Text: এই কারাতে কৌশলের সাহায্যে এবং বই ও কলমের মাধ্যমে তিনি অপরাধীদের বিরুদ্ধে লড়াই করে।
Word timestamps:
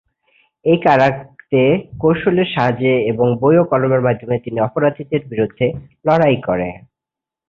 এই 0.65 0.77
কারাতে 0.81 1.61
কৌশলের 2.01 2.47
সাহায্যে 2.53 2.93
এবং 3.11 3.27
বই 3.41 3.55
ও 3.57 3.69
কলমের 3.71 4.05
মাধ্যমে 4.07 4.35
তিনি 4.45 4.57
অপরাধীদের 4.59 5.21
বিরুদ্ধে 5.31 5.65
লড়াই 6.05 6.37
করে। 6.47 6.69